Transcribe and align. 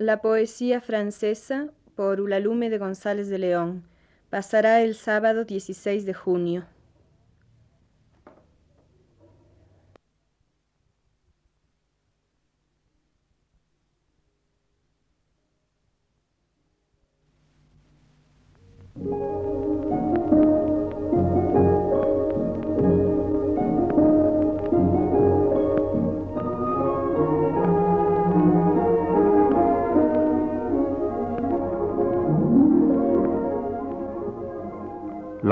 La 0.00 0.22
poesía 0.22 0.80
francesa 0.80 1.68
por 1.94 2.22
Ulalume 2.22 2.70
de 2.70 2.78
González 2.78 3.28
de 3.28 3.36
León. 3.36 3.84
Pasará 4.30 4.80
el 4.80 4.94
sábado 4.94 5.44
16 5.44 6.06
de 6.06 6.14
junio. 6.14 6.64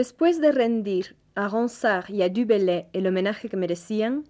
Después 0.00 0.40
de 0.40 0.50
rendir 0.50 1.14
a 1.34 1.46
Ronsard 1.46 2.08
y 2.08 2.22
a 2.22 2.30
Dubellay 2.30 2.86
el 2.94 3.06
homenaje 3.06 3.50
que 3.50 3.58
merecían, 3.58 4.24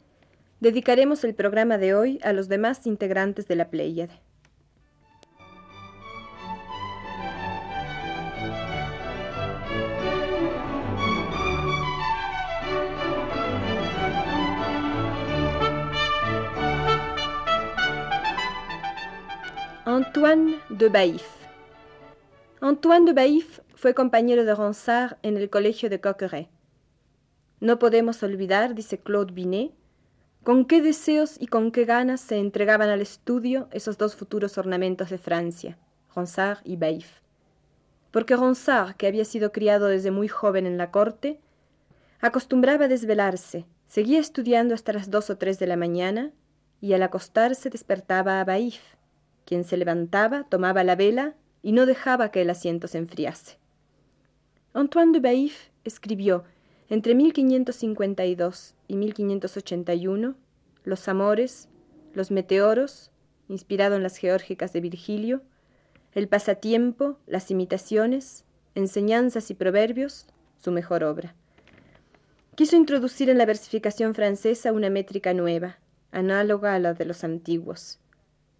dedicaremos 0.58 1.22
el 1.22 1.32
programa 1.32 1.78
de 1.78 1.94
hoy 1.94 2.18
a 2.24 2.32
los 2.32 2.48
demás 2.48 2.88
integrantes 2.88 3.46
de 3.46 3.54
la 3.54 3.70
Pléyade. 3.70 4.10
Antoine 19.86 20.56
de 20.68 20.88
Baïf. 20.88 21.22
Antoine 22.60 23.04
de 23.04 23.12
Baïf 23.12 23.60
fue 23.80 23.94
compañero 23.94 24.44
de 24.44 24.54
Ronsard 24.54 25.16
en 25.22 25.38
el 25.38 25.48
colegio 25.48 25.88
de 25.88 26.02
Coqueret. 26.02 26.50
No 27.60 27.78
podemos 27.78 28.22
olvidar, 28.22 28.74
dice 28.74 28.98
Claude 28.98 29.32
Binet, 29.32 29.72
con 30.44 30.66
qué 30.66 30.82
deseos 30.82 31.40
y 31.40 31.46
con 31.46 31.72
qué 31.72 31.86
ganas 31.86 32.20
se 32.20 32.36
entregaban 32.36 32.90
al 32.90 33.00
estudio 33.00 33.68
esos 33.72 33.96
dos 33.96 34.16
futuros 34.16 34.58
ornamentos 34.58 35.08
de 35.08 35.16
Francia, 35.16 35.78
Ronsard 36.14 36.58
y 36.62 36.76
Baïf. 36.76 37.06
Porque 38.10 38.36
Ronsard, 38.36 38.96
que 38.96 39.06
había 39.06 39.24
sido 39.24 39.50
criado 39.50 39.86
desde 39.86 40.10
muy 40.10 40.28
joven 40.28 40.66
en 40.66 40.76
la 40.76 40.90
corte, 40.90 41.40
acostumbraba 42.20 42.84
a 42.84 42.88
desvelarse, 42.88 43.64
seguía 43.88 44.20
estudiando 44.20 44.74
hasta 44.74 44.92
las 44.92 45.10
dos 45.10 45.30
o 45.30 45.38
tres 45.38 45.58
de 45.58 45.66
la 45.66 45.78
mañana 45.78 46.32
y 46.82 46.92
al 46.92 47.02
acostarse 47.02 47.70
despertaba 47.70 48.42
a 48.42 48.44
Baïf, 48.44 48.82
quien 49.46 49.64
se 49.64 49.78
levantaba, 49.78 50.44
tomaba 50.50 50.84
la 50.84 50.96
vela 50.96 51.34
y 51.62 51.72
no 51.72 51.86
dejaba 51.86 52.30
que 52.30 52.42
el 52.42 52.50
asiento 52.50 52.86
se 52.86 52.98
enfriase. 52.98 53.59
Antoine 54.72 55.10
de 55.10 55.20
Baïf 55.20 55.72
escribió 55.82 56.44
entre 56.90 57.16
1552 57.16 58.74
y 58.86 58.94
1581 58.94 60.36
Los 60.84 61.08
Amores, 61.08 61.68
Los 62.14 62.30
Meteoros, 62.30 63.10
inspirado 63.48 63.96
en 63.96 64.04
las 64.04 64.16
Geórgicas 64.16 64.72
de 64.72 64.80
Virgilio, 64.80 65.42
El 66.14 66.28
Pasatiempo, 66.28 67.18
Las 67.26 67.50
Imitaciones, 67.50 68.44
Enseñanzas 68.76 69.50
y 69.50 69.54
Proverbios, 69.54 70.28
su 70.56 70.70
mejor 70.70 71.02
obra. 71.02 71.34
Quiso 72.54 72.76
introducir 72.76 73.28
en 73.28 73.38
la 73.38 73.46
versificación 73.46 74.14
francesa 74.14 74.72
una 74.72 74.88
métrica 74.88 75.34
nueva, 75.34 75.80
análoga 76.12 76.76
a 76.76 76.78
la 76.78 76.94
de 76.94 77.06
los 77.06 77.24
antiguos, 77.24 77.98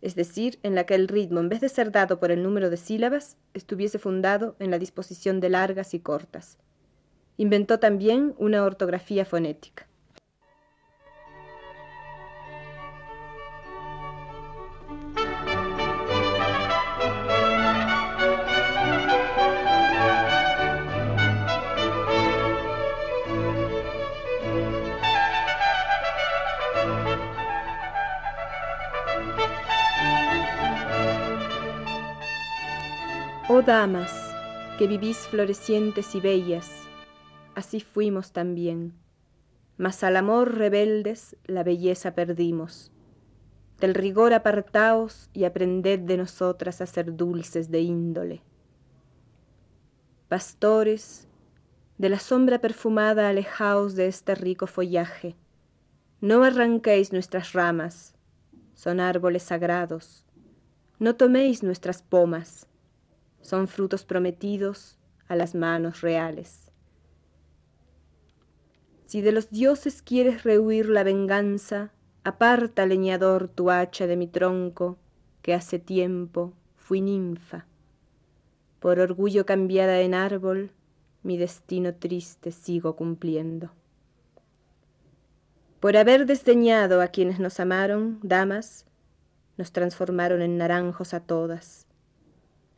es 0.03 0.15
decir, 0.15 0.59
en 0.63 0.75
la 0.75 0.85
que 0.85 0.95
el 0.95 1.09
ritmo, 1.09 1.41
en 1.41 1.49
vez 1.49 1.61
de 1.61 1.69
ser 1.69 1.93
dado 1.93 2.19
por 2.19 2.31
el 2.31 2.43
número 2.43 2.71
de 2.71 2.77
sílabas, 2.77 3.37
estuviese 3.53 3.99
fundado 3.99 4.57
en 4.59 4.71
la 4.71 4.79
disposición 4.79 5.41
de 5.41 5.51
largas 5.51 5.93
y 5.93 6.01
cortas. 6.01 6.59
Inventó 7.37 7.79
también 7.79 8.35
una 8.39 8.65
ortografía 8.65 9.25
fonética. 9.25 9.90
Oh 33.61 33.63
damas, 33.63 34.35
que 34.79 34.87
vivís 34.87 35.19
florecientes 35.29 36.15
y 36.15 36.21
bellas, 36.21 36.71
así 37.55 37.81
fuimos 37.81 38.33
también, 38.33 38.95
mas 39.77 40.03
al 40.03 40.17
amor 40.17 40.55
rebeldes 40.55 41.37
la 41.45 41.63
belleza 41.63 42.15
perdimos. 42.15 42.91
Del 43.79 43.93
rigor 43.93 44.33
apartaos 44.33 45.29
y 45.35 45.45
aprended 45.45 45.99
de 45.99 46.17
nosotras 46.17 46.81
a 46.81 46.87
ser 46.87 47.15
dulces 47.17 47.71
de 47.71 47.81
índole. 47.81 48.43
Pastores, 50.29 51.29
de 51.99 52.09
la 52.09 52.19
sombra 52.19 52.63
perfumada 52.63 53.29
alejaos 53.29 53.95
de 53.95 54.07
este 54.07 54.35
rico 54.37 54.69
follaje, 54.69 55.37
no 56.23 56.45
arranquéis 56.45 57.13
nuestras 57.13 57.53
ramas, 57.53 58.15
son 58.73 59.01
árboles 59.01 59.43
sagrados, 59.43 60.25
no 60.99 61.15
toméis 61.17 61.63
nuestras 61.63 62.01
pomas, 62.01 62.70
son 63.41 63.69
frutos 63.69 64.05
prometidos 64.05 64.99
a 65.29 65.37
las 65.37 65.55
manos 65.55 66.01
reales. 66.01 66.71
Si 69.07 69.23
de 69.23 69.33
los 69.33 69.51
dioses 69.51 70.03
quieres 70.03 70.45
rehuir 70.45 70.89
la 70.89 71.03
venganza, 71.03 71.93
aparta, 72.23 72.87
leñador, 72.87 73.49
tu 73.49 73.71
hacha 73.71 74.07
de 74.07 74.17
mi 74.17 74.27
tronco, 74.27 74.99
que 75.43 75.55
hace 75.55 75.79
tiempo 75.79 76.53
fui 76.77 77.01
ninfa. 77.01 77.67
Por 78.79 79.01
orgullo 79.01 79.47
cambiada 79.47 80.01
en 80.01 80.15
árbol, 80.15 80.71
mi 81.23 81.37
destino 81.37 81.95
triste 81.95 82.53
sigo 82.53 82.97
cumpliendo. 82.97 83.71
Por 85.81 85.97
haber 85.97 86.27
desdeñado 86.27 87.01
a 87.01 87.09
quienes 87.09 87.41
nos 87.41 87.59
amaron, 87.59 88.21
damas, 88.23 88.87
nos 89.57 89.73
transformaron 89.73 90.43
en 90.43 90.57
naranjos 90.59 91.15
a 91.15 91.21
todas 91.21 91.90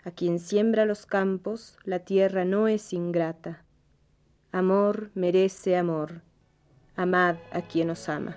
a 0.04 0.10
quien 0.10 0.38
siembra 0.38 0.84
los 0.84 1.06
campos, 1.06 1.78
la 1.84 2.00
tierra 2.00 2.44
no 2.44 2.68
es 2.68 2.92
ingrata. 2.92 3.62
Amor 4.50 5.10
merece 5.14 5.76
amor. 5.76 6.22
Amad 6.96 7.36
a 7.52 7.62
quien 7.62 7.90
os 7.90 8.08
ama. 8.08 8.36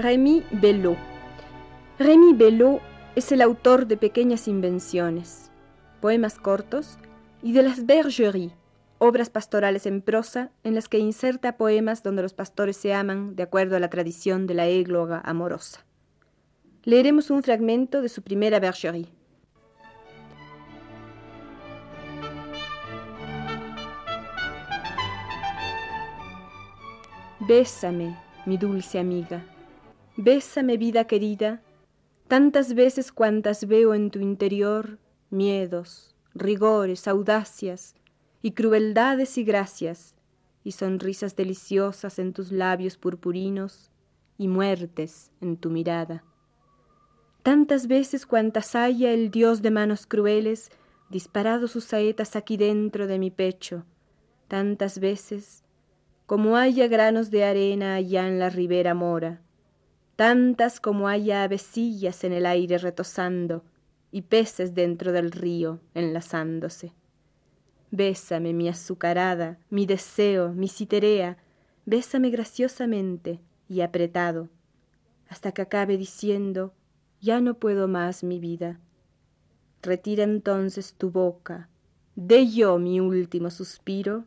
Rémy 0.00 0.42
Belot. 0.50 0.96
Rémy 1.98 2.32
Belot 2.32 2.80
es 3.16 3.32
el 3.32 3.42
autor 3.42 3.86
de 3.86 3.98
pequeñas 3.98 4.48
invenciones, 4.48 5.50
poemas 6.00 6.38
cortos 6.38 6.96
y 7.42 7.52
de 7.52 7.62
las 7.62 7.84
bergeries, 7.84 8.52
obras 8.96 9.28
pastorales 9.28 9.84
en 9.84 10.00
prosa 10.00 10.52
en 10.64 10.74
las 10.74 10.88
que 10.88 10.98
inserta 10.98 11.58
poemas 11.58 12.02
donde 12.02 12.22
los 12.22 12.32
pastores 12.32 12.78
se 12.78 12.94
aman 12.94 13.36
de 13.36 13.42
acuerdo 13.42 13.76
a 13.76 13.78
la 13.78 13.90
tradición 13.90 14.46
de 14.46 14.54
la 14.54 14.68
égloga 14.68 15.20
amorosa. 15.22 15.84
Leeremos 16.84 17.28
un 17.28 17.42
fragmento 17.42 18.00
de 18.00 18.08
su 18.08 18.22
primera 18.22 18.58
bergerie. 18.58 19.08
Bésame, 27.40 28.16
mi 28.46 28.56
dulce 28.56 28.98
amiga, 28.98 29.42
bésame 30.20 30.76
vida 30.76 31.06
querida, 31.06 31.62
tantas 32.28 32.74
veces 32.74 33.12
cuantas 33.12 33.66
veo 33.66 33.94
en 33.94 34.10
tu 34.10 34.20
interior 34.20 34.98
miedos, 35.30 36.14
rigores, 36.34 37.08
audacias 37.08 37.94
y 38.42 38.52
crueldades 38.52 39.38
y 39.38 39.44
gracias, 39.44 40.14
y 40.64 40.72
sonrisas 40.72 41.36
deliciosas 41.36 42.18
en 42.18 42.32
tus 42.32 42.52
labios 42.52 42.96
purpurinos 42.96 43.90
y 44.36 44.48
muertes 44.48 45.30
en 45.40 45.56
tu 45.56 45.70
mirada. 45.70 46.24
Tantas 47.42 47.86
veces 47.86 48.26
cuantas 48.26 48.74
haya 48.74 49.12
el 49.12 49.30
dios 49.30 49.62
de 49.62 49.70
manos 49.70 50.06
crueles 50.06 50.70
disparado 51.08 51.68
sus 51.68 51.84
saetas 51.84 52.36
aquí 52.36 52.56
dentro 52.56 53.06
de 53.06 53.18
mi 53.18 53.30
pecho, 53.30 53.84
tantas 54.48 55.00
veces 55.00 55.64
como 56.26 56.56
haya 56.56 56.86
granos 56.86 57.30
de 57.30 57.44
arena 57.44 57.94
allá 57.94 58.28
en 58.28 58.38
la 58.38 58.50
ribera 58.50 58.94
mora, 58.94 59.40
tantas 60.20 60.80
como 60.80 61.08
haya 61.08 61.44
avecillas 61.44 62.24
en 62.24 62.34
el 62.34 62.44
aire 62.44 62.76
retosando 62.76 63.64
y 64.12 64.20
peces 64.20 64.74
dentro 64.74 65.12
del 65.12 65.30
río 65.30 65.80
enlazándose. 65.94 66.92
Bésame, 67.90 68.52
mi 68.52 68.68
azucarada, 68.68 69.58
mi 69.70 69.86
deseo, 69.86 70.52
mi 70.52 70.68
citerea, 70.68 71.38
bésame 71.86 72.28
graciosamente 72.28 73.40
y 73.66 73.80
apretado, 73.80 74.50
hasta 75.30 75.52
que 75.52 75.62
acabe 75.62 75.96
diciendo, 75.96 76.74
ya 77.22 77.40
no 77.40 77.54
puedo 77.54 77.88
más 77.88 78.22
mi 78.22 78.38
vida. 78.38 78.78
Retira 79.80 80.24
entonces 80.24 80.92
tu 80.98 81.10
boca, 81.10 81.70
dé 82.14 82.46
yo 82.46 82.78
mi 82.78 83.00
último 83.00 83.48
suspiro 83.48 84.26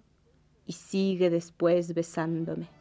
y 0.66 0.74
sigue 0.74 1.30
después 1.30 1.94
besándome. 1.94 2.73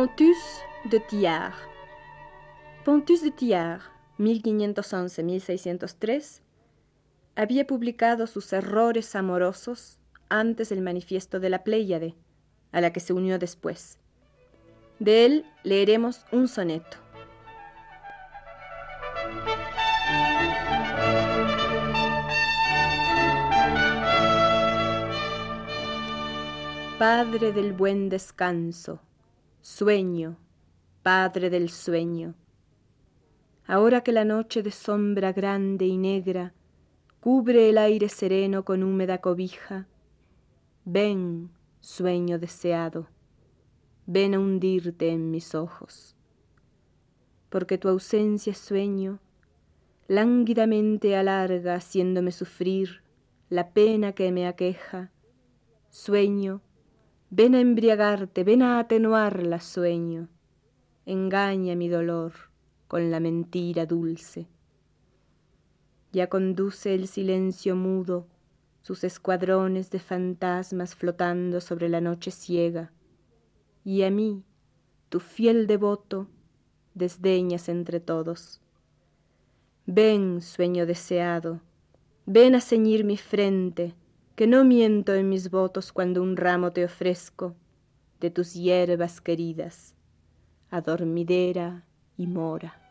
Pontus 0.00 0.38
de 0.84 0.98
Thiard. 0.98 1.52
Pontus 2.86 3.20
de 3.20 3.30
Thiard, 3.30 3.82
1511-1603, 4.18 6.40
había 7.36 7.66
publicado 7.66 8.26
sus 8.26 8.50
errores 8.54 9.14
amorosos 9.14 9.98
antes 10.30 10.70
del 10.70 10.80
manifiesto 10.80 11.38
de 11.38 11.50
la 11.50 11.64
Pléyade, 11.64 12.14
a 12.72 12.80
la 12.80 12.94
que 12.94 13.00
se 13.00 13.12
unió 13.12 13.38
después. 13.38 13.98
De 15.00 15.26
él 15.26 15.44
leeremos 15.64 16.24
un 16.32 16.48
soneto. 16.48 16.96
Padre 26.98 27.52
del 27.52 27.74
buen 27.74 28.08
descanso, 28.08 29.02
Sueño, 29.72 30.36
Padre 31.04 31.48
del 31.48 31.70
sueño. 31.70 32.34
Ahora 33.66 34.02
que 34.02 34.10
la 34.10 34.24
noche 34.24 34.64
de 34.64 34.72
sombra 34.72 35.32
grande 35.32 35.86
y 35.86 35.96
negra 35.96 36.52
cubre 37.20 37.70
el 37.70 37.78
aire 37.78 38.08
sereno 38.08 38.64
con 38.64 38.82
húmeda 38.82 39.18
cobija, 39.18 39.86
ven, 40.84 41.52
sueño 41.78 42.40
deseado, 42.40 43.06
ven 44.06 44.34
a 44.34 44.40
hundirte 44.40 45.10
en 45.10 45.30
mis 45.30 45.54
ojos. 45.54 46.16
Porque 47.48 47.78
tu 47.78 47.88
ausencia 47.88 48.50
es 48.50 48.58
sueño, 48.58 49.20
lánguidamente 50.08 51.14
alarga 51.16 51.76
haciéndome 51.76 52.32
sufrir 52.32 53.04
la 53.48 53.70
pena 53.70 54.14
que 54.14 54.32
me 54.32 54.48
aqueja, 54.48 55.12
sueño 55.90 56.60
Ven 57.32 57.54
a 57.54 57.60
embriagarte, 57.60 58.42
ven 58.42 58.60
a 58.60 58.80
atenuarla, 58.80 59.60
sueño. 59.60 60.28
Engaña 61.06 61.76
mi 61.76 61.88
dolor 61.88 62.32
con 62.88 63.12
la 63.12 63.20
mentira 63.20 63.86
dulce. 63.86 64.48
Ya 66.10 66.28
conduce 66.28 66.92
el 66.92 67.06
silencio 67.06 67.76
mudo 67.76 68.26
sus 68.82 69.04
escuadrones 69.04 69.90
de 69.90 70.00
fantasmas 70.00 70.96
flotando 70.96 71.60
sobre 71.60 71.88
la 71.88 72.00
noche 72.00 72.32
ciega, 72.32 72.90
y 73.84 74.02
a 74.02 74.10
mí, 74.10 74.42
tu 75.08 75.20
fiel 75.20 75.68
devoto, 75.68 76.26
desdeñas 76.94 77.68
entre 77.68 78.00
todos. 78.00 78.60
Ven, 79.86 80.40
sueño 80.42 80.84
deseado, 80.84 81.60
ven 82.26 82.56
a 82.56 82.60
ceñir 82.60 83.04
mi 83.04 83.16
frente, 83.16 83.94
que 84.40 84.46
no 84.46 84.64
miento 84.64 85.14
en 85.14 85.28
mis 85.28 85.50
votos 85.50 85.92
cuando 85.92 86.22
un 86.22 86.34
ramo 86.34 86.70
te 86.70 86.82
ofrezco 86.82 87.54
de 88.20 88.30
tus 88.30 88.54
hierbas 88.54 89.20
queridas, 89.20 89.94
adormidera 90.70 91.84
y 92.16 92.26
mora. 92.26 92.89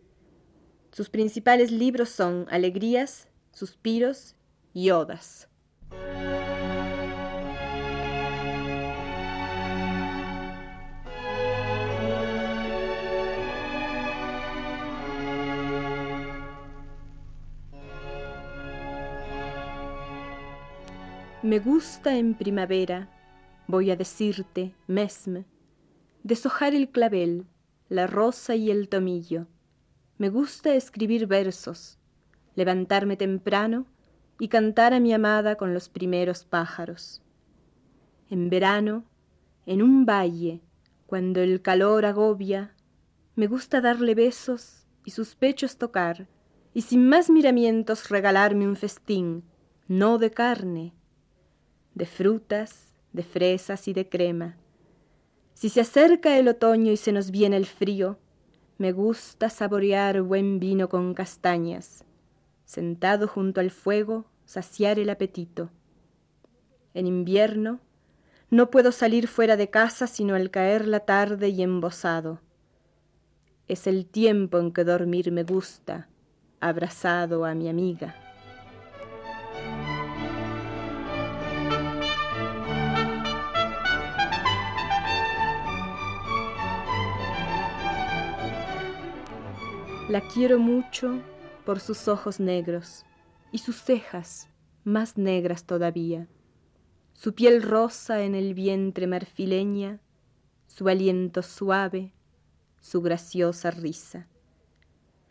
Sus 0.91 1.11
principales 1.11 1.71
libros 1.71 2.09
son 2.09 2.47
Alegrías, 2.49 3.27
Suspiros 3.51 4.35
y 4.73 4.89
Odas. 4.89 5.47
Me 21.47 21.59
gusta 21.59 22.17
en 22.17 22.33
primavera, 22.33 23.07
voy 23.67 23.89
a 23.89 23.95
decirte, 23.95 24.75
mesme, 24.85 25.45
deshojar 26.21 26.75
el 26.75 26.89
clavel, 26.89 27.45
la 27.87 28.05
rosa 28.05 28.57
y 28.57 28.69
el 28.69 28.89
tomillo. 28.89 29.47
Me 30.17 30.27
gusta 30.27 30.75
escribir 30.75 31.25
versos, 31.25 31.99
levantarme 32.55 33.15
temprano 33.15 33.85
y 34.41 34.49
cantar 34.49 34.93
a 34.93 34.99
mi 34.99 35.13
amada 35.13 35.55
con 35.55 35.73
los 35.73 35.87
primeros 35.87 36.43
pájaros. 36.43 37.21
En 38.29 38.49
verano, 38.49 39.05
en 39.65 39.81
un 39.81 40.05
valle, 40.05 40.59
cuando 41.05 41.39
el 41.39 41.61
calor 41.61 42.05
agobia, 42.05 42.75
me 43.37 43.47
gusta 43.47 43.79
darle 43.79 44.15
besos 44.15 44.85
y 45.05 45.11
sus 45.11 45.35
pechos 45.35 45.77
tocar, 45.77 46.27
y 46.73 46.81
sin 46.81 47.07
más 47.07 47.29
miramientos 47.29 48.09
regalarme 48.09 48.67
un 48.67 48.75
festín, 48.75 49.45
no 49.87 50.17
de 50.17 50.29
carne, 50.29 50.96
de 51.97 52.05
frutas, 52.05 52.93
de 53.11 53.23
fresas 53.23 53.87
y 53.87 53.93
de 53.93 54.07
crema. 54.07 54.55
Si 55.55 55.69
se 55.69 55.81
acerca 55.81 56.37
el 56.37 56.47
otoño 56.47 56.91
y 56.91 56.97
se 56.97 57.11
nos 57.11 57.31
viene 57.31 57.57
el 57.57 57.65
frío, 57.65 58.19
me 58.77 58.91
gusta 58.91 59.49
saborear 59.49 60.21
buen 60.21 60.59
vino 60.59 60.89
con 60.89 61.15
castañas, 61.15 62.05
sentado 62.65 63.27
junto 63.27 63.59
al 63.61 63.71
fuego, 63.71 64.25
saciar 64.45 64.99
el 64.99 65.09
apetito. 65.09 65.71
En 66.93 67.07
invierno, 67.07 67.79
no 68.51 68.69
puedo 68.69 68.91
salir 68.91 69.27
fuera 69.27 69.57
de 69.57 69.71
casa 69.71 70.05
sino 70.05 70.35
al 70.35 70.51
caer 70.51 70.87
la 70.87 70.99
tarde 70.99 71.49
y 71.49 71.63
embosado. 71.63 72.41
Es 73.67 73.87
el 73.87 74.05
tiempo 74.05 74.59
en 74.59 74.71
que 74.71 74.83
dormir 74.83 75.31
me 75.31 75.43
gusta, 75.43 76.07
abrazado 76.59 77.43
a 77.43 77.55
mi 77.55 77.67
amiga. 77.67 78.26
La 90.09 90.21
quiero 90.21 90.57
mucho 90.57 91.19
por 91.65 91.81
sus 91.81 92.07
ojos 92.07 92.39
negros 92.39 93.05
y 93.51 93.57
sus 93.57 93.83
cejas 93.83 94.47
más 94.85 95.17
negras 95.17 95.65
todavía, 95.65 96.29
su 97.11 97.33
piel 97.33 97.61
rosa 97.61 98.23
en 98.23 98.33
el 98.33 98.53
vientre 98.53 99.05
marfileña, 99.05 99.99
su 100.65 100.87
aliento 100.87 101.41
suave, 101.41 102.13
su 102.79 103.01
graciosa 103.01 103.69
risa. 103.69 104.29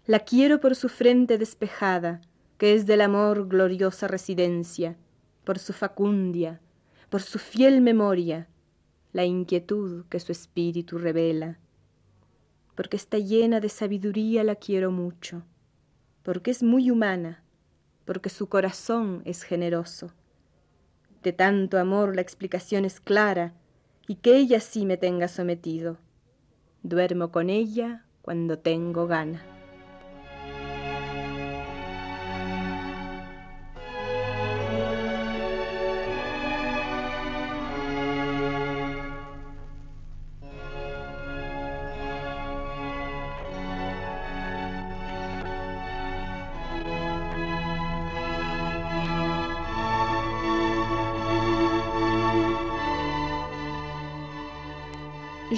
La 0.05 0.21
quiero 0.21 0.61
por 0.61 0.77
su 0.77 0.91
frente 0.91 1.39
despejada, 1.39 2.21
que 2.59 2.75
es 2.75 2.85
del 2.85 3.01
amor 3.01 3.49
gloriosa 3.49 4.09
residencia, 4.09 4.99
por 5.45 5.59
su 5.59 5.73
facundia, 5.73 6.61
por 7.09 7.23
su 7.23 7.39
fiel 7.39 7.81
memoria, 7.81 8.47
la 9.15 9.25
inquietud 9.25 10.05
que 10.11 10.21
su 10.21 10.33
espíritu 10.33 10.99
revela 10.99 11.61
porque 12.77 12.97
está 12.97 13.19
llena 13.19 13.59
de 13.59 13.69
sabiduría 13.69 14.45
la 14.45 14.55
quiero 14.55 14.93
mucho, 14.93 15.43
porque 16.23 16.53
es 16.53 16.63
muy 16.63 16.91
humana, 16.91 17.43
porque 18.05 18.29
su 18.29 18.49
corazón 18.49 19.23
es 19.25 19.43
generoso. 19.43 20.13
De 21.23 21.33
tanto 21.33 21.79
amor 21.79 22.15
la 22.15 22.23
explicación 22.23 22.85
es 22.85 23.01
clara, 23.01 23.55
y 24.07 24.17
que 24.17 24.37
ella 24.37 24.61
sí 24.61 24.87
me 24.87 24.97
tenga 24.97 25.27
sometido. 25.27 25.99
Duermo 26.85 27.33
con 27.33 27.51
ella 27.51 28.05
cuando 28.23 28.59
tengo 28.59 29.09
gana. 29.09 29.56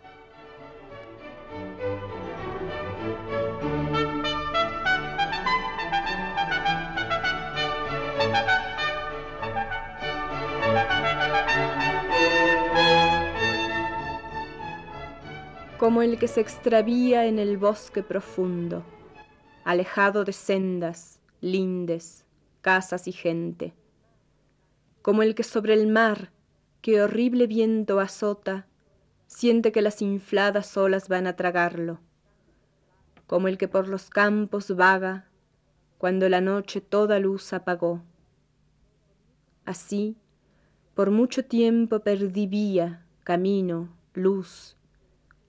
como 15.77 16.01
el 16.01 16.19
que 16.19 16.27
se 16.27 16.41
extravía 16.41 17.25
en 17.25 17.39
el 17.39 17.57
bosque 17.57 18.03
profundo, 18.03 18.83
alejado 19.63 20.25
de 20.25 20.33
sendas, 20.33 21.21
lindes, 21.39 22.25
casas 22.61 23.07
y 23.07 23.13
gente, 23.13 23.73
como 25.01 25.23
el 25.23 25.35
que 25.35 25.43
sobre 25.43 25.73
el 25.73 25.87
mar 25.87 26.31
que 26.81 27.01
horrible 27.01 27.47
viento 27.47 27.99
azota, 27.99 28.67
siente 29.27 29.71
que 29.71 29.81
las 29.81 30.01
infladas 30.01 30.75
olas 30.77 31.07
van 31.07 31.27
a 31.27 31.35
tragarlo, 31.35 31.99
como 33.27 33.47
el 33.47 33.57
que 33.57 33.67
por 33.67 33.87
los 33.87 34.09
campos 34.09 34.75
vaga 34.75 35.29
cuando 35.97 36.29
la 36.29 36.39
noche 36.39 36.79
toda 36.79 37.19
luz 37.19 37.51
apagó. 37.51 38.01
Así, 39.65 40.15
por 40.95 41.11
mucho 41.11 41.45
tiempo 41.45 41.99
perdí 41.99 42.47
vía, 42.47 43.05
camino, 43.23 43.89
luz, 44.13 44.77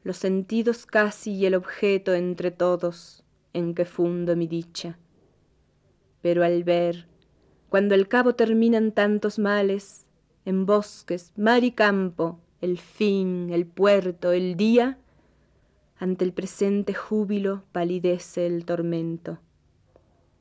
los 0.02 0.16
sentidos 0.16 0.86
casi 0.86 1.32
y 1.32 1.46
el 1.46 1.54
objeto 1.54 2.14
entre 2.14 2.50
todos 2.50 3.24
en 3.52 3.74
que 3.74 3.84
fundo 3.84 4.36
mi 4.36 4.46
dicha. 4.46 4.98
Pero 6.20 6.44
al 6.44 6.64
ver, 6.64 7.06
cuando 7.68 7.94
el 7.94 8.08
cabo 8.08 8.34
terminan 8.34 8.92
tantos 8.92 9.38
males, 9.38 10.06
en 10.44 10.66
bosques, 10.66 11.32
mar 11.36 11.64
y 11.64 11.72
campo, 11.72 12.38
el 12.60 12.78
fin, 12.78 13.50
el 13.50 13.66
puerto, 13.66 14.32
el 14.32 14.56
día, 14.56 14.98
ante 15.98 16.24
el 16.24 16.32
presente 16.32 16.94
júbilo 16.94 17.64
palidece 17.72 18.46
el 18.46 18.64
tormento. 18.64 19.38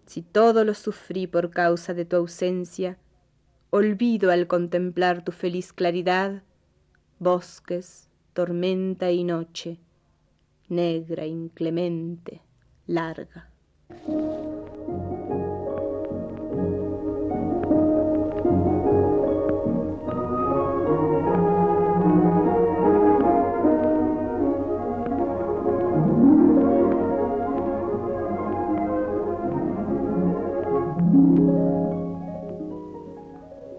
Si 0.05 0.21
todo 0.21 0.63
lo 0.63 0.73
sufrí 0.73 1.27
por 1.27 1.49
causa 1.49 1.93
de 1.93 2.05
tu 2.05 2.15
ausencia, 2.15 2.97
olvido 3.69 4.31
al 4.31 4.47
contemplar 4.47 5.23
tu 5.23 5.31
feliz 5.31 5.73
claridad, 5.73 6.43
bosques, 7.19 8.09
tormenta 8.33 9.11
y 9.11 9.23
noche, 9.23 9.79
negra, 10.69 11.25
inclemente, 11.25 12.41
larga. 12.87 13.51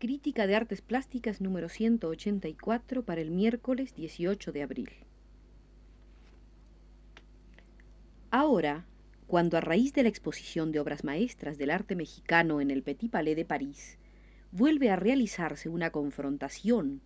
Crítica 0.00 0.46
de 0.46 0.54
Artes 0.54 0.80
Plásticas 0.80 1.40
número 1.40 1.68
184 1.68 3.04
para 3.04 3.20
el 3.20 3.32
miércoles 3.32 3.96
18 3.96 4.52
de 4.52 4.62
abril. 4.62 4.90
Ahora, 8.30 8.86
cuando 9.26 9.56
a 9.56 9.60
raíz 9.60 9.92
de 9.94 10.04
la 10.04 10.08
exposición 10.08 10.70
de 10.70 10.78
obras 10.78 11.02
maestras 11.02 11.58
del 11.58 11.72
arte 11.72 11.96
mexicano 11.96 12.60
en 12.60 12.70
el 12.70 12.84
Petit 12.84 13.10
Palais 13.10 13.34
de 13.34 13.44
París, 13.44 13.98
vuelve 14.52 14.88
a 14.88 14.94
realizarse 14.94 15.68
una 15.68 15.90
confrontación 15.90 17.00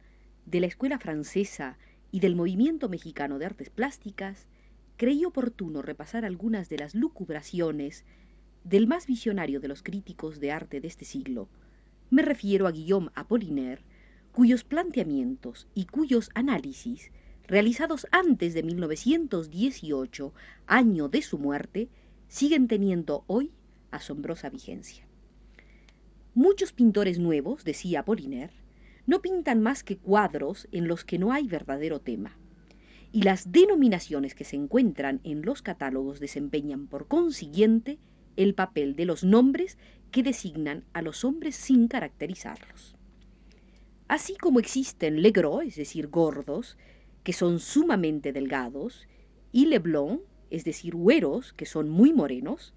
de 0.45 0.61
la 0.61 0.67
escuela 0.67 0.99
francesa 0.99 1.79
y 2.11 2.21
del 2.21 2.37
movimiento 2.37 2.91
mexicano 2.91 3.39
de 3.39 3.47
artes 3.47 3.71
plásticas, 3.71 4.49
creí 4.99 5.25
oportuno 5.25 5.81
repasar 5.81 6.27
algunas 6.27 6.69
de 6.69 6.77
las 6.77 6.95
lucubraciones 6.95 8.05
del 8.65 8.87
más 8.87 9.07
visionario 9.07 9.61
de 9.61 9.69
los 9.69 9.83
críticos 9.83 10.41
de 10.41 10.53
arte 10.53 10.83
de 10.83 10.89
este 10.89 11.07
siglo. 11.07 11.49
Me 12.13 12.21
refiero 12.21 12.67
a 12.67 12.73
Guillaume 12.73 13.09
Apollinaire, 13.15 13.81
cuyos 14.33 14.65
planteamientos 14.65 15.67
y 15.75 15.87
cuyos 15.87 16.29
análisis, 16.35 17.11
realizados 17.47 18.07
antes 18.11 18.53
de 18.53 18.63
1918, 18.63 20.35
año 20.67 21.09
de 21.09 21.23
su 21.23 21.39
muerte, 21.39 21.89
siguen 22.29 22.69
teniendo 22.69 23.25
hoy 23.29 23.51
asombrosa 23.91 24.51
vigencia. 24.51 25.09
Muchos 26.35 26.75
pintores 26.75 27.19
nuevos, 27.19 27.65
decía 27.65 28.01
Apollinaire, 28.01 28.53
no 29.07 29.23
pintan 29.23 29.63
más 29.63 29.83
que 29.83 29.97
cuadros 29.97 30.69
en 30.71 30.89
los 30.89 31.07
que 31.07 31.19
no 31.19 31.33
hay 31.33 31.49
verdadero 31.49 31.99
tema. 31.99 32.37
Y 33.11 33.23
las 33.23 33.53
denominaciones 33.53 34.35
que 34.35 34.45
se 34.45 34.57
encuentran 34.57 35.21
en 35.25 35.41
los 35.41 35.63
catálogos 35.63 36.21
desempeñan 36.21 36.89
por 36.89 37.09
consiguiente 37.09 37.99
el 38.37 38.55
papel 38.55 38.97
de 38.97 39.07
los 39.07 39.25
nombres 39.25 39.79
que 40.13 40.23
designan 40.23 40.85
a 40.93 41.03
los 41.03 41.25
hombres 41.25 41.57
sin 41.57 41.89
caracterizarlos. 41.89 42.95
Así 44.07 44.37
como 44.37 44.61
existen 44.61 45.23
legros, 45.23 45.65
es 45.65 45.77
decir, 45.77 46.09
gordos, 46.09 46.77
que 47.25 47.33
son 47.33 47.59
sumamente 47.59 48.33
delgados, 48.33 49.09
y 49.53 49.67
leblon, 49.67 50.21
es 50.51 50.65
decir, 50.65 50.95
hueros, 50.95 51.55
que 51.55 51.67
son 51.67 51.89
muy 51.89 52.13
morenos, 52.13 52.75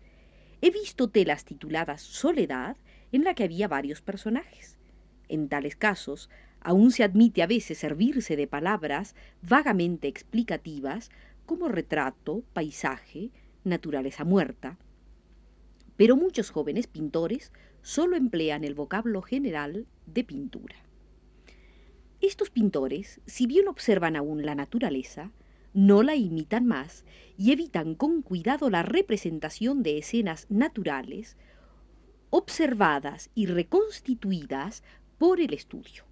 he 0.62 0.72
visto 0.72 1.10
telas 1.10 1.44
tituladas 1.46 2.01
Soledad, 2.01 2.77
en 3.12 3.24
la 3.24 3.34
que 3.34 3.44
había 3.44 3.68
varios 3.68 4.01
personajes. 4.01 4.77
En 5.27 5.50
tales 5.50 5.75
casos, 5.75 6.30
aún 6.62 6.92
se 6.92 7.04
admite 7.04 7.44
a 7.44 7.48
veces 7.48 7.80
servirse 7.80 8.36
de 8.36 8.48
palabras 8.48 9.13
vagamente 9.42 10.08
explicativas 10.08 11.12
como 11.46 11.68
retrato, 11.68 12.44
paisaje, 12.54 13.32
naturaleza 13.63 14.24
muerta. 14.24 14.77
Pero 15.98 16.16
muchos 16.16 16.50
jóvenes 16.50 16.88
pintores 16.88 17.52
solo 17.82 18.16
emplean 18.16 18.64
el 18.64 18.75
vocablo 18.75 19.22
general 19.22 19.86
de 20.06 20.24
pintura. 20.24 20.75
Estos 22.22 22.50
pintores, 22.50 23.22
si 23.25 23.46
bien 23.46 23.68
observan 23.68 24.16
aún 24.16 24.46
la 24.46 24.56
naturaleza, 24.56 25.32
no 25.74 26.04
la 26.04 26.16
imitan 26.16 26.66
más 26.66 27.04
y 27.38 27.52
evitan 27.52 27.96
con 27.96 28.22
cuidado 28.22 28.70
la 28.70 28.82
representación 28.82 29.84
de 29.84 29.98
escenas 29.98 30.48
naturales 30.50 31.38
observadas 32.30 33.30
y 33.34 33.46
reconstituidas 33.46 34.84
por 35.18 35.40
el 35.40 35.54
estudio. 35.54 36.04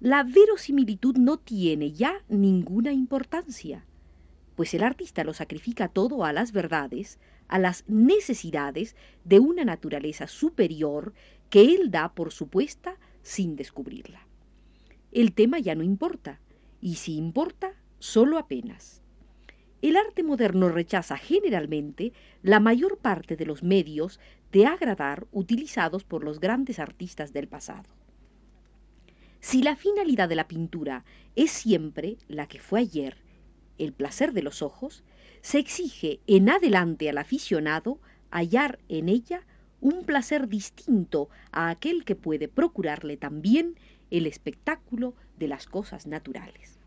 La 0.00 0.22
verosimilitud 0.22 1.16
no 1.16 1.38
tiene 1.38 1.92
ya 1.92 2.22
ninguna 2.28 2.92
importancia, 2.92 3.84
pues 4.56 4.74
el 4.74 4.82
artista 4.82 5.24
lo 5.24 5.34
sacrifica 5.34 5.88
todo 5.88 6.24
a 6.24 6.32
las 6.32 6.52
verdades, 6.52 7.18
a 7.48 7.58
las 7.58 7.84
necesidades 7.88 8.96
de 9.24 9.38
una 9.38 9.64
naturaleza 9.64 10.26
superior 10.26 11.12
que 11.50 11.74
él 11.74 11.90
da 11.90 12.14
por 12.14 12.32
supuesta 12.32 12.96
sin 13.22 13.56
descubrirla. 13.56 14.26
El 15.12 15.32
tema 15.32 15.58
ya 15.58 15.74
no 15.74 15.82
importa, 15.82 16.40
y 16.80 16.96
si 16.96 17.16
importa, 17.16 17.72
solo 17.98 18.38
apenas. 18.38 19.02
El 19.82 19.96
arte 19.96 20.22
moderno 20.22 20.68
rechaza 20.70 21.16
generalmente 21.16 22.12
la 22.42 22.58
mayor 22.58 22.98
parte 22.98 23.36
de 23.36 23.46
los 23.46 23.62
medios 23.62 24.18
de 24.50 24.66
agradar 24.66 25.26
utilizados 25.30 26.04
por 26.04 26.24
los 26.24 26.40
grandes 26.40 26.78
artistas 26.78 27.32
del 27.32 27.48
pasado. 27.48 27.88
Si 29.40 29.62
la 29.62 29.76
finalidad 29.76 30.28
de 30.28 30.36
la 30.36 30.48
pintura 30.48 31.04
es 31.36 31.50
siempre 31.50 32.16
la 32.28 32.46
que 32.46 32.60
fue 32.60 32.80
ayer, 32.80 33.18
el 33.78 33.92
placer 33.92 34.32
de 34.32 34.42
los 34.42 34.62
ojos, 34.62 35.04
se 35.40 35.58
exige 35.58 36.20
en 36.26 36.48
adelante 36.48 37.08
al 37.08 37.18
aficionado 37.18 37.98
hallar 38.30 38.78
en 38.88 39.08
ella 39.08 39.46
un 39.80 40.04
placer 40.04 40.48
distinto 40.48 41.28
a 41.52 41.68
aquel 41.68 42.04
que 42.04 42.16
puede 42.16 42.48
procurarle 42.48 43.16
también 43.16 43.76
el 44.10 44.26
espectáculo 44.26 45.14
de 45.38 45.48
las 45.48 45.66
cosas 45.66 46.06
naturales. 46.06 46.78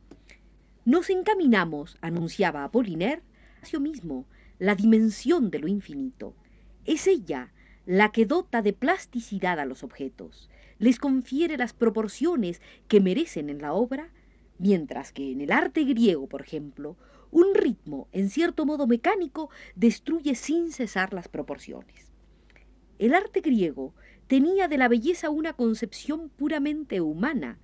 Nos 0.86 1.10
encaminamos, 1.10 1.98
anunciaba 2.02 2.64
Apollinaire, 2.64 3.22
hacia 3.62 3.80
mismo, 3.80 4.26
la 4.58 4.74
dimensión 4.74 5.52
de 5.52 5.60
lo 5.60 5.68
infinito. 5.68 6.34
Es 6.86 7.08
ella 7.08 7.52
la 7.86 8.12
que 8.12 8.26
dota 8.26 8.62
de 8.62 8.74
plasticidad 8.74 9.60
a 9.60 9.66
los 9.66 9.84
objetos, 9.84 10.50
les 10.80 11.00
confiere 11.00 11.58
las 11.58 11.74
proporciones 11.74 12.62
que 12.88 13.02
merecen 13.02 13.50
en 13.50 13.62
la 13.62 13.74
obra, 13.74 14.10
mientras 14.60 15.12
que 15.12 15.32
en 15.32 15.42
el 15.42 15.52
arte 15.52 15.84
griego, 15.84 16.28
por 16.28 16.42
ejemplo, 16.42 16.98
un 17.32 17.54
ritmo, 17.54 18.08
en 18.12 18.30
cierto 18.30 18.66
modo 18.66 18.88
mecánico, 18.88 19.50
destruye 19.76 20.36
sin 20.36 20.72
cesar 20.72 21.14
las 21.14 21.28
proporciones. 21.28 22.12
El 23.00 23.14
arte 23.14 23.42
griego 23.42 23.94
tenía 24.28 24.68
de 24.68 24.78
la 24.78 24.88
belleza 24.88 25.30
una 25.30 25.54
concepción 25.54 26.30
puramente 26.30 27.02
humana, 27.02 27.60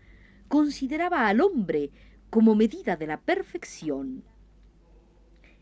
consideraba 0.47 1.27
al 1.27 1.41
hombre 1.41 1.91
como 2.29 2.56
medida 2.56 2.95
de 2.95 3.08
la 3.08 3.19
perfección. 3.19 4.23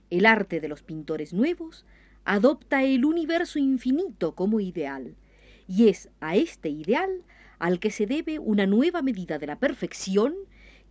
El 0.09 0.25
arte 0.25 0.59
de 0.59 0.67
los 0.67 0.83
pintores 0.83 1.33
nuevos 1.33 1.85
adopta 2.25 2.83
el 2.83 3.05
universo 3.05 3.59
infinito 3.59 4.35
como 4.35 4.59
ideal, 4.59 5.15
y 5.67 5.87
es 5.87 6.09
a 6.19 6.35
este 6.35 6.69
ideal 6.69 7.23
al 7.59 7.79
que 7.79 7.91
se 7.91 8.05
debe 8.05 8.39
una 8.39 8.65
nueva 8.65 9.01
medida 9.01 9.37
de 9.37 9.47
la 9.47 9.59
perfección 9.59 10.35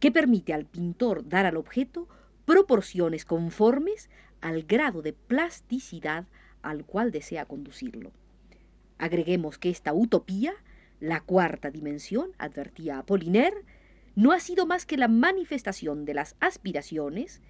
que 0.00 0.10
permite 0.10 0.52
al 0.52 0.66
pintor 0.66 1.28
dar 1.28 1.46
al 1.46 1.56
objeto 1.56 2.08
proporciones 2.44 3.24
conformes 3.24 4.10
al 4.40 4.64
grado 4.64 5.02
de 5.02 5.12
plasticidad 5.12 6.26
al 6.62 6.84
cual 6.84 7.12
desea 7.12 7.44
conducirlo. 7.44 8.10
Agreguemos 8.98 9.58
que 9.58 9.70
esta 9.70 9.92
utopía, 9.92 10.52
la 10.98 11.20
cuarta 11.20 11.70
dimensión, 11.70 12.32
advertía 12.38 12.98
Apollinaire, 12.98 13.64
no 14.16 14.32
ha 14.32 14.40
sido 14.40 14.66
más 14.66 14.84
que 14.84 14.96
la 14.96 15.08
manifestación 15.08 16.04
de 16.04 16.14
las 16.14 16.36
aspiraciones, 16.40 17.40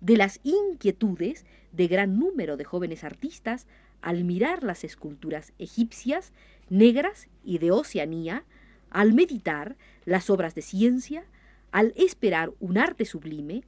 de 0.00 0.16
las 0.16 0.40
inquietudes 0.44 1.46
de 1.72 1.88
gran 1.88 2.18
número 2.18 2.56
de 2.56 2.64
jóvenes 2.64 3.04
artistas 3.04 3.66
al 4.02 4.24
mirar 4.24 4.62
las 4.62 4.84
esculturas 4.84 5.52
egipcias, 5.58 6.32
negras 6.68 7.28
y 7.44 7.58
de 7.58 7.70
Oceanía, 7.70 8.44
al 8.90 9.12
meditar 9.12 9.76
las 10.04 10.30
obras 10.30 10.54
de 10.54 10.62
ciencia, 10.62 11.24
al 11.72 11.92
esperar 11.96 12.52
un 12.60 12.78
arte 12.78 13.04
sublime, 13.04 13.64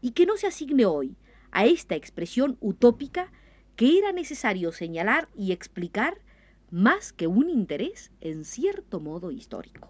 y 0.00 0.12
que 0.12 0.26
no 0.26 0.36
se 0.36 0.46
asigne 0.46 0.84
hoy 0.84 1.16
a 1.50 1.66
esta 1.66 1.94
expresión 1.94 2.56
utópica 2.60 3.30
que 3.76 3.98
era 3.98 4.12
necesario 4.12 4.72
señalar 4.72 5.28
y 5.36 5.52
explicar 5.52 6.18
más 6.70 7.12
que 7.12 7.26
un 7.26 7.50
interés 7.50 8.10
en 8.20 8.44
cierto 8.44 9.00
modo 9.00 9.30
histórico. 9.30 9.88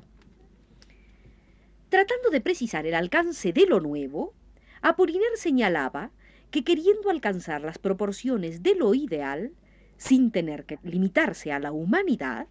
Tratando 1.89 2.31
de 2.31 2.41
precisar 2.41 2.87
el 2.87 2.95
alcance 2.95 3.53
de 3.53 3.67
lo 3.67 3.81
nuevo, 3.81 4.35
Apollinaire 4.81 5.37
señalaba 5.37 6.11
que 6.51 6.65
queriendo 6.65 7.09
alcanzar 7.09 7.63
las 7.63 7.79
proporciones 7.79 8.63
de 8.63 8.75
lo 8.75 8.95
ideal, 8.95 9.53
sin 9.97 10.31
tener 10.31 10.65
que 10.65 10.79
limitarse 10.83 11.53
a 11.53 11.61
la 11.61 11.71
humanidad, 11.71 12.49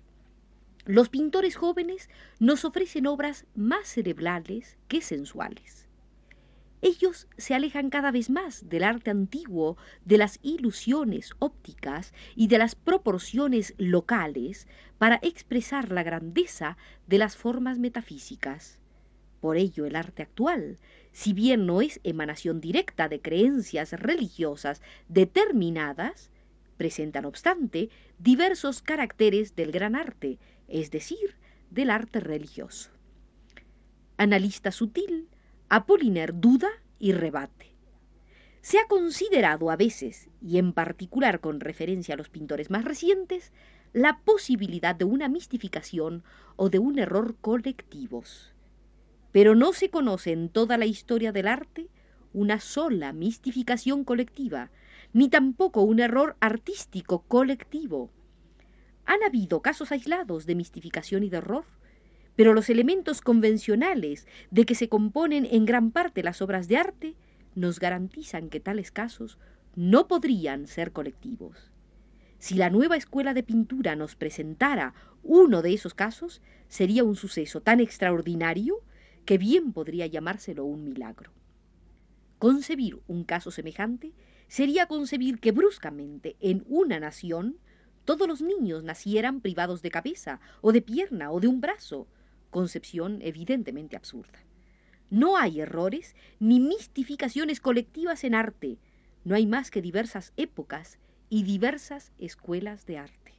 los 0.86 1.10
pintores 1.10 1.56
jóvenes 1.56 2.10
nos 2.40 2.66
ofrecen 2.66 3.08
obras 3.08 3.46
más 3.56 3.88
cerebrales 3.88 4.78
que 4.88 5.02
sensuales. 5.02 5.88
Ellos 6.84 7.28
se 7.38 7.54
alejan 7.54 7.92
cada 7.92 8.10
vez 8.10 8.32
más 8.32 8.68
del 8.68 8.84
arte 8.84 9.12
antiguo, 9.12 9.78
de 10.04 10.18
las 10.18 10.40
ilusiones 10.42 11.34
ópticas 11.38 12.12
y 12.36 12.48
de 12.48 12.58
las 12.58 12.74
proporciones 12.74 13.76
locales 13.78 14.68
para 14.98 15.20
expresar 15.22 15.92
la 15.92 16.02
grandeza 16.02 16.78
de 17.06 17.20
las 17.20 17.38
formas 17.38 17.78
metafísicas. 17.78 18.80
Por 19.42 19.58
ello 19.58 19.86
el 19.86 19.96
arte 19.96 20.24
actual, 20.24 20.80
si 21.12 21.34
bien 21.34 21.68
no 21.68 21.82
es 21.82 22.00
emanación 22.04 22.62
directa 22.62 23.08
de 23.10 23.22
creencias 23.22 23.94
religiosas 23.94 24.82
determinadas, 25.08 26.32
presenta 26.78 27.22
no 27.22 27.28
obstante 27.28 27.90
diversos 28.18 28.82
caracteres 28.82 29.56
del 29.56 29.72
gran 29.72 29.96
arte, 29.96 30.40
es 30.72 30.92
decir, 30.92 31.38
del 31.70 31.90
arte 31.90 32.20
religioso. 32.20 32.90
Analista 34.18 34.72
sutil, 34.72 35.30
Apollinaire 35.70 36.34
duda 36.36 36.70
y 37.00 37.14
rebate. 37.14 37.76
Se 38.62 38.78
ha 38.78 38.88
considerado 38.88 39.72
a 39.72 39.76
veces, 39.76 40.30
y 40.42 40.58
en 40.58 40.74
particular 40.74 41.40
con 41.40 41.60
referencia 41.60 42.14
a 42.14 42.18
los 42.18 42.30
pintores 42.30 42.70
más 42.70 42.86
recientes, 42.86 43.52
la 43.94 44.20
posibilidad 44.24 44.96
de 44.96 45.06
una 45.06 45.30
mistificación 45.30 46.24
o 46.56 46.70
de 46.70 46.80
un 46.80 47.00
error 47.00 47.36
colectivos 47.42 48.52
pero 49.32 49.56
no 49.56 49.74
se 49.74 49.90
conoce 49.90 50.32
en 50.32 50.50
toda 50.50 50.78
la 50.78 50.86
historia 50.86 51.32
del 51.32 51.48
arte 51.48 51.88
una 52.34 52.60
sola 52.60 53.14
mistificación 53.14 54.04
colectiva, 54.04 54.72
ni 55.14 55.30
tampoco 55.30 55.82
un 55.82 56.00
error 56.00 56.38
artístico 56.40 57.24
colectivo. 57.28 58.10
Han 59.06 59.24
habido 59.24 59.62
casos 59.62 59.92
aislados 59.92 60.46
de 60.46 60.56
mistificación 60.56 61.24
y 61.24 61.30
de 61.30 61.38
error, 61.38 61.66
pero 62.36 62.54
los 62.54 62.70
elementos 62.70 63.22
convencionales 63.22 64.28
de 64.50 64.66
que 64.66 64.76
se 64.76 64.90
componen 64.90 65.46
en 65.46 65.66
gran 65.66 65.92
parte 65.92 66.24
las 66.24 66.42
obras 66.42 66.68
de 66.68 66.78
arte 66.78 67.16
nos 67.56 67.80
garantizan 67.80 68.50
que 68.50 68.60
tales 68.60 68.92
casos 68.92 69.38
no 69.76 70.08
podrían 70.08 70.68
ser 70.68 70.92
colectivos. 70.92 71.72
Si 72.40 72.56
la 72.56 72.70
nueva 72.70 72.96
escuela 72.98 73.34
de 73.34 73.44
pintura 73.44 73.96
nos 73.96 74.16
presentara 74.16 74.94
uno 75.24 75.62
de 75.62 75.74
esos 75.74 75.94
casos, 75.94 76.42
sería 76.68 77.04
un 77.04 77.16
suceso 77.16 77.62
tan 77.62 77.80
extraordinario 77.80 78.82
que 79.26 79.38
bien 79.38 79.74
podría 79.74 80.08
llamárselo 80.08 80.66
un 80.66 80.84
milagro. 80.84 81.32
Concebir 82.40 83.00
un 83.08 83.24
caso 83.24 83.52
semejante 83.52 84.14
sería 84.48 84.88
concebir 84.88 85.40
que 85.40 85.52
bruscamente 85.52 86.36
en 86.40 86.66
una 86.68 87.00
nación 87.00 87.58
todos 88.06 88.28
los 88.28 88.42
niños 88.42 88.84
nacieran 88.84 89.42
privados 89.42 89.82
de 89.82 89.92
cabeza 89.92 90.40
o 90.62 90.72
de 90.72 90.82
pierna 90.82 91.32
o 91.32 91.40
de 91.40 91.48
un 91.48 91.62
brazo, 91.62 92.08
concepción 92.50 93.20
evidentemente 93.22 93.96
absurda. 93.96 94.40
No 95.10 95.38
hay 95.38 95.62
errores 95.62 96.16
ni 96.40 96.60
mistificaciones 96.60 97.60
colectivas 97.60 98.24
en 98.24 98.36
arte, 98.36 98.78
no 99.24 99.36
hay 99.36 99.46
más 99.46 99.72
que 99.72 99.82
diversas 99.82 100.34
épocas 100.38 101.00
y 101.30 101.44
diversas 101.44 102.12
escuelas 102.18 102.86
de 102.86 102.98
arte. 102.98 103.34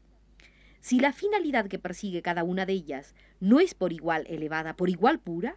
Si 0.81 0.99
la 0.99 1.13
finalidad 1.13 1.69
que 1.69 1.79
persigue 1.79 2.23
cada 2.23 2.43
una 2.43 2.67
de 2.67 2.73
ellas 2.73 3.15
no 3.41 3.61
es 3.61 3.75
por 3.75 3.93
igual 3.93 4.27
elevada, 4.29 4.75
por 4.75 4.91
igual 4.91 5.21
pura, 5.21 5.57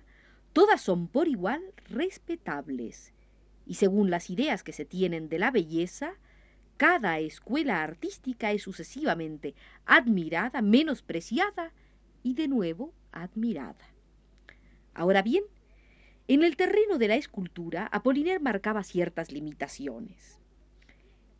todas 0.53 0.81
son 0.81 1.07
por 1.07 1.27
igual 1.27 1.61
respetables. 1.89 3.11
Y 3.65 3.73
según 3.73 4.09
las 4.09 4.29
ideas 4.29 4.63
que 4.63 4.71
se 4.71 4.85
tienen 4.85 5.27
de 5.27 5.39
la 5.39 5.49
belleza, 5.49 6.13
cada 6.77 7.19
escuela 7.19 7.83
artística 7.83 8.51
es 8.51 8.63
sucesivamente 8.63 9.55
admirada, 9.85 10.61
menospreciada 10.61 11.71
y 12.23 12.33
de 12.33 12.47
nuevo 12.47 12.93
admirada. 13.11 13.93
Ahora 14.93 15.21
bien, 15.21 15.43
en 16.27 16.43
el 16.43 16.55
terreno 16.57 16.97
de 16.97 17.07
la 17.07 17.15
escultura, 17.15 17.87
Apollinaire 17.91 18.39
marcaba 18.39 18.83
ciertas 18.83 19.31
limitaciones. 19.31 20.39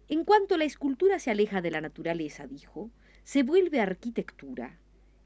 En 0.07 0.23
cuanto 0.23 0.57
la 0.57 0.65
escultura 0.65 1.17
se 1.17 1.31
aleja 1.31 1.61
de 1.61 1.71
la 1.71 1.81
naturaleza, 1.81 2.45
dijo, 2.45 2.91
se 3.23 3.41
vuelve 3.41 3.81
arquitectura. 3.81 4.77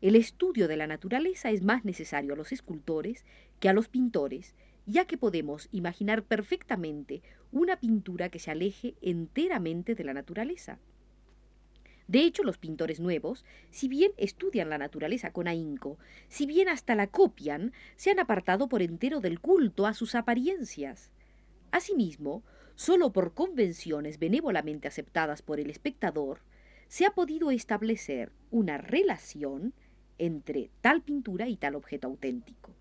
El 0.01 0.15
estudio 0.15 0.69
de 0.69 0.77
la 0.77 0.87
naturaleza 0.87 1.51
es 1.51 1.61
más 1.61 1.83
necesario 1.83 2.33
a 2.33 2.37
los 2.37 2.53
escultores 2.53 3.25
que 3.59 3.67
a 3.67 3.73
los 3.73 3.89
pintores, 3.89 4.55
ya 4.89 5.05
que 5.05 5.17
podemos 5.17 5.69
imaginar 5.71 6.23
perfectamente 6.23 7.21
una 7.51 7.79
pintura 7.79 8.29
que 8.29 8.39
se 8.39 8.49
aleje 8.49 8.95
enteramente 9.01 9.93
de 9.93 10.03
la 10.03 10.13
naturaleza. 10.15 10.79
De 12.07 12.21
hecho, 12.21 12.41
los 12.41 12.57
pintores 12.57 12.99
nuevos, 12.99 13.45
si 13.69 13.87
bien 13.87 14.13
estudian 14.17 14.67
la 14.71 14.79
naturaleza 14.79 15.31
con 15.31 15.47
ahínco, 15.47 15.99
si 16.27 16.47
bien 16.47 16.67
hasta 16.67 16.95
la 16.95 17.05
copian, 17.05 17.71
se 17.97 18.09
han 18.09 18.17
apartado 18.17 18.67
por 18.67 18.81
entero 18.81 19.19
del 19.19 19.39
culto 19.39 19.85
a 19.85 19.93
sus 19.93 20.15
apariencias. 20.15 21.11
Asimismo, 21.69 22.41
sólo 22.73 23.13
por 23.13 23.35
convenciones 23.35 24.17
benévolamente 24.17 24.87
aceptadas 24.87 25.43
por 25.43 25.59
el 25.59 25.69
espectador, 25.69 26.39
se 26.87 27.05
ha 27.05 27.11
podido 27.11 27.51
establecer 27.51 28.31
una 28.49 28.79
relación 28.79 29.75
entre 30.17 30.71
tal 30.81 31.03
pintura 31.03 31.47
y 31.47 31.57
tal 31.57 31.75
objeto 31.75 32.07
auténtico. 32.07 32.78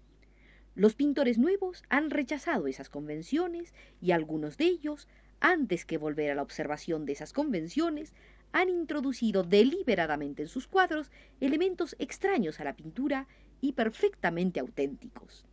Los 0.78 0.94
pintores 0.94 1.38
nuevos 1.38 1.82
han 1.88 2.08
rechazado 2.08 2.68
esas 2.68 2.88
convenciones 2.88 3.74
y 4.00 4.12
algunos 4.12 4.56
de 4.58 4.66
ellos, 4.66 5.08
antes 5.40 5.84
que 5.84 5.98
volver 5.98 6.30
a 6.30 6.36
la 6.36 6.42
observación 6.42 7.04
de 7.04 7.14
esas 7.14 7.32
convenciones, 7.32 8.14
han 8.52 8.68
introducido 8.68 9.42
deliberadamente 9.42 10.42
en 10.42 10.48
sus 10.48 10.68
cuadros 10.68 11.10
elementos 11.40 11.96
extraños 11.98 12.60
a 12.60 12.64
la 12.64 12.76
pintura 12.76 13.26
y 13.60 13.72
perfectamente 13.72 14.60
auténticos. 14.60 15.44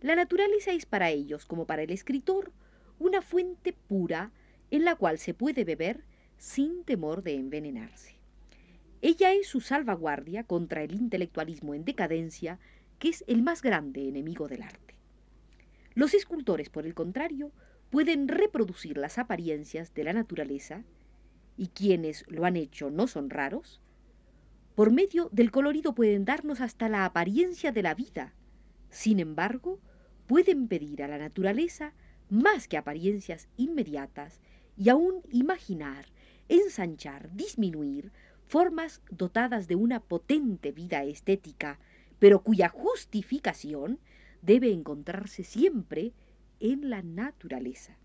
La 0.00 0.16
naturaleza 0.16 0.72
es 0.72 0.84
para 0.84 1.10
ellos, 1.10 1.46
como 1.46 1.64
para 1.68 1.82
el 1.82 1.92
escritor, 1.92 2.50
una 2.98 3.22
fuente 3.22 3.72
pura 3.72 4.32
en 4.72 4.84
la 4.84 4.96
cual 4.96 5.18
se 5.18 5.32
puede 5.32 5.62
beber 5.62 6.02
sin 6.38 6.82
temor 6.82 7.22
de 7.22 7.34
envenenarse. 7.34 8.16
Ella 9.00 9.32
es 9.32 9.46
su 9.46 9.60
salvaguardia 9.60 10.42
contra 10.42 10.82
el 10.82 10.92
intelectualismo 10.92 11.72
en 11.74 11.84
decadencia, 11.84 12.58
que 12.98 13.08
es 13.08 13.24
el 13.26 13.42
más 13.42 13.62
grande 13.62 14.08
enemigo 14.08 14.48
del 14.48 14.62
arte. 14.62 14.94
Los 15.94 16.14
escultores, 16.14 16.68
por 16.68 16.86
el 16.86 16.94
contrario, 16.94 17.52
pueden 17.90 18.28
reproducir 18.28 18.98
las 18.98 19.18
apariencias 19.18 19.94
de 19.94 20.04
la 20.04 20.12
naturaleza, 20.12 20.84
y 21.56 21.68
quienes 21.68 22.24
lo 22.28 22.44
han 22.44 22.56
hecho 22.56 22.90
no 22.90 23.06
son 23.06 23.30
raros, 23.30 23.80
por 24.74 24.92
medio 24.92 25.30
del 25.32 25.50
colorido 25.50 25.94
pueden 25.94 26.26
darnos 26.26 26.60
hasta 26.60 26.90
la 26.90 27.06
apariencia 27.06 27.72
de 27.72 27.82
la 27.82 27.94
vida. 27.94 28.34
Sin 28.90 29.20
embargo, 29.20 29.80
pueden 30.26 30.68
pedir 30.68 31.02
a 31.02 31.08
la 31.08 31.16
naturaleza 31.16 31.94
más 32.28 32.68
que 32.68 32.76
apariencias 32.76 33.48
inmediatas 33.56 34.40
y 34.76 34.90
aún 34.90 35.22
imaginar, 35.30 36.06
ensanchar, 36.48 37.34
disminuir 37.34 38.12
formas 38.44 39.00
dotadas 39.10 39.66
de 39.66 39.76
una 39.76 40.00
potente 40.00 40.72
vida 40.72 41.04
estética, 41.04 41.78
pero 42.18 42.42
cuya 42.42 42.68
justificación 42.68 44.00
debe 44.42 44.70
encontrarse 44.72 45.44
siempre 45.44 46.12
en 46.60 46.90
la 46.90 47.02
naturaleza. 47.02 47.96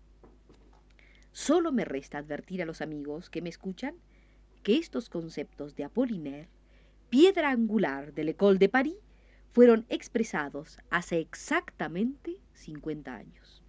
Solo 1.32 1.72
me 1.72 1.84
resta 1.84 2.18
advertir 2.18 2.62
a 2.62 2.66
los 2.66 2.82
amigos 2.82 3.30
que 3.30 3.40
me 3.40 3.48
escuchan 3.48 3.94
que 4.62 4.76
estos 4.76 5.08
conceptos 5.08 5.74
de 5.76 5.84
Apollinaire, 5.84 6.48
piedra 7.08 7.50
angular 7.50 8.12
de 8.12 8.24
l'École 8.24 8.58
de 8.58 8.68
París, 8.68 8.96
fueron 9.50 9.86
expresados 9.88 10.78
hace 10.90 11.18
exactamente 11.18 12.38
50 12.54 13.14
años. 13.14 13.61